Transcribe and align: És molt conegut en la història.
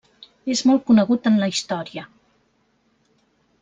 És 0.55 0.63
molt 0.69 0.85
conegut 0.87 1.31
en 1.33 1.39
la 1.43 1.51
història. 1.53 2.09